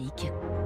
[0.00, 0.59] you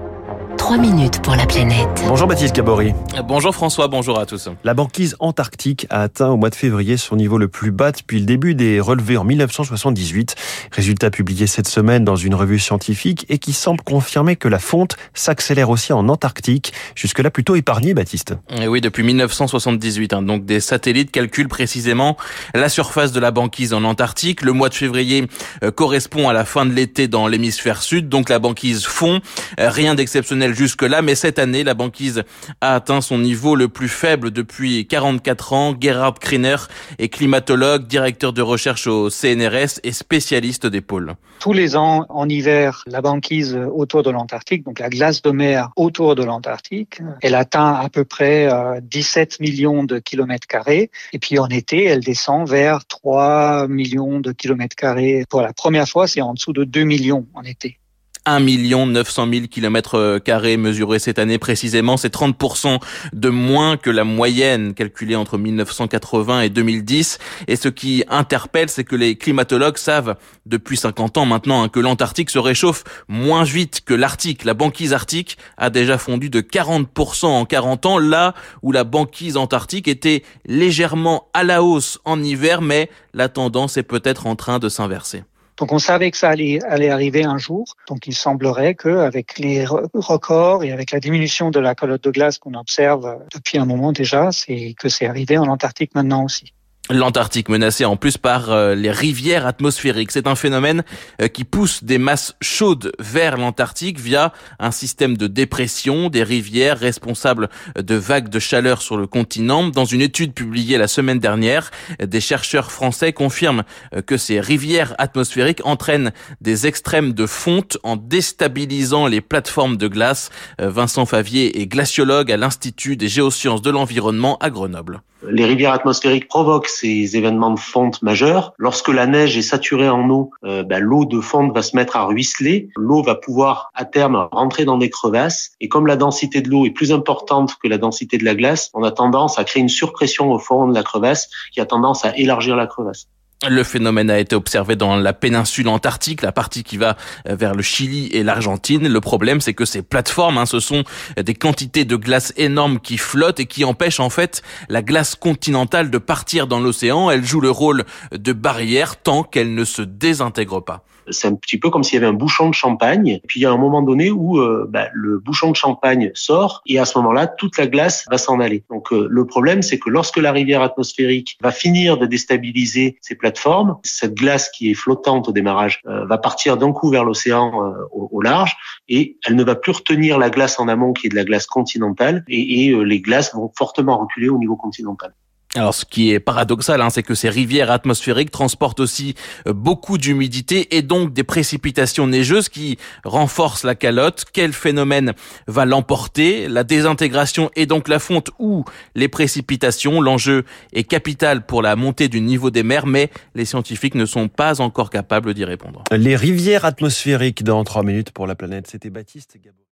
[0.64, 2.04] 3 minutes pour la planète.
[2.08, 2.94] Bonjour Baptiste Gabory.
[3.28, 4.48] Bonjour François, bonjour à tous.
[4.64, 8.18] La banquise antarctique a atteint au mois de février son niveau le plus bas depuis
[8.18, 10.34] le début des relevés en 1978.
[10.72, 14.96] Résultat publié cette semaine dans une revue scientifique et qui semble confirmer que la fonte
[15.12, 16.72] s'accélère aussi en Antarctique.
[16.94, 18.34] Jusque-là plutôt épargné, Baptiste.
[18.58, 20.14] Et oui, depuis 1978.
[20.14, 22.16] Hein, donc des satellites calculent précisément
[22.54, 24.40] la surface de la banquise en Antarctique.
[24.40, 25.28] Le mois de février
[25.62, 28.08] euh, correspond à la fin de l'été dans l'hémisphère sud.
[28.08, 29.20] Donc la banquise fond.
[29.60, 32.22] Euh, rien d'exceptionnel jusque-là, mais cette année, la banquise
[32.60, 35.74] a atteint son niveau le plus faible depuis 44 ans.
[35.78, 36.56] Gerhard Kriner
[36.98, 41.14] est climatologue, directeur de recherche au CNRS et spécialiste des pôles.
[41.40, 45.70] Tous les ans, en hiver, la banquise autour de l'Antarctique, donc la glace de mer
[45.76, 48.48] autour de l'Antarctique, elle atteint à peu près
[48.82, 50.90] 17 euh, millions de kilomètres carrés.
[51.12, 55.24] Et puis en été, elle descend vers 3 millions de kilomètres carrés.
[55.28, 57.78] Pour la première fois, c'est en dessous de 2 millions en été.
[58.26, 58.40] 1
[58.86, 61.96] 900 000 kilomètres carrés mesurés cette année précisément.
[61.96, 62.80] C'est 30%
[63.12, 67.18] de moins que la moyenne calculée entre 1980 et 2010.
[67.48, 71.80] Et ce qui interpelle, c'est que les climatologues savent depuis 50 ans maintenant hein, que
[71.80, 74.44] l'Antarctique se réchauffe moins vite que l'Arctique.
[74.44, 79.36] La banquise arctique a déjà fondu de 40% en 40 ans, là où la banquise
[79.36, 84.58] antarctique était légèrement à la hausse en hiver, mais la tendance est peut-être en train
[84.58, 85.24] de s'inverser.
[85.56, 87.76] Donc on savait que ça allait, allait arriver un jour.
[87.88, 92.38] Donc il semblerait qu'avec les records et avec la diminution de la calotte de glace
[92.38, 96.52] qu'on observe depuis un moment déjà, c'est que c'est arrivé en Antarctique maintenant aussi.
[96.90, 100.10] L'Antarctique menacé en plus par euh, les rivières atmosphériques.
[100.12, 100.84] C'est un phénomène
[101.22, 106.78] euh, qui pousse des masses chaudes vers l'Antarctique via un système de dépression des rivières
[106.78, 109.68] responsables de vagues de chaleur sur le continent.
[109.68, 111.70] Dans une étude publiée la semaine dernière,
[112.04, 113.62] des chercheurs français confirment
[113.94, 116.12] euh, que ces rivières atmosphériques entraînent
[116.42, 120.28] des extrêmes de fonte en déstabilisant les plateformes de glace.
[120.58, 125.00] Vincent Favier est glaciologue à l'Institut des géosciences de l'environnement à Grenoble.
[125.30, 128.52] Les rivières atmosphériques provoquent ces événements de fonte majeurs.
[128.58, 131.96] Lorsque la neige est saturée en eau, euh, ben, l'eau de fonte va se mettre
[131.96, 132.68] à ruisseler.
[132.76, 135.52] L'eau va pouvoir à terme rentrer dans des crevasses.
[135.60, 138.70] Et comme la densité de l'eau est plus importante que la densité de la glace,
[138.74, 142.04] on a tendance à créer une surpression au fond de la crevasse qui a tendance
[142.04, 143.08] à élargir la crevasse.
[143.48, 146.96] Le phénomène a été observé dans la péninsule antarctique, la partie qui va
[147.28, 148.88] euh, vers le Chili et l'Argentine.
[148.88, 150.84] Le problème, c'est que ces plateformes, hein, ce sont
[151.20, 155.90] des quantités de glace énormes qui flottent et qui empêchent en fait la glace continentale
[155.90, 157.10] de partir dans l'océan.
[157.10, 161.58] Elle joue le rôle de barrière tant qu'elle ne se désintègre pas c'est un petit
[161.58, 163.08] peu comme s'il y avait un bouchon de champagne.
[163.08, 166.10] Et puis il y a un moment donné où euh, bah, le bouchon de champagne
[166.14, 168.64] sort et à ce moment-là, toute la glace va s'en aller.
[168.70, 173.14] Donc euh, le problème, c'est que lorsque la rivière atmosphérique va finir de déstabiliser ces
[173.14, 177.52] plateformes, cette glace qui est flottante au démarrage euh, va partir d'un coup vers l'océan
[177.92, 178.56] au, au, large
[178.88, 181.46] et elle ne va plus retenir la glace en amont qui est de la glace
[181.46, 185.12] continentale et, et les glaces vont fortement reculer au niveau continental.
[185.56, 189.14] Alors, ce qui est paradoxal, hein, c'est que ces rivières atmosphériques transportent aussi
[189.46, 194.24] euh, beaucoup d'humidité et donc des précipitations neigeuses qui renforcent la calotte.
[194.32, 195.12] Quel phénomène
[195.46, 196.48] va l'emporter?
[196.48, 202.08] La désintégration et donc la fonte ou les précipitations L'enjeu est capital pour la montée
[202.08, 205.84] du niveau des mers, mais les scientifiques ne sont pas encore capables d'y répondre.
[205.92, 208.66] Les rivières atmosphériques dans trois minutes pour la planète.
[208.66, 209.56] C'était Baptiste Gabot.